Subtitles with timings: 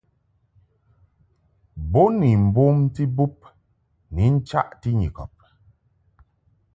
[1.91, 3.35] Bo ni mbomti bub
[4.13, 5.33] ni nchaʼti Nyikɔb.